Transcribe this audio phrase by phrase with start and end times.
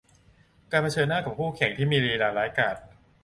[0.71, 2.75] การเผชิญหน้ากับคู่แข่งขันที่มีลีลาร้ายกาจ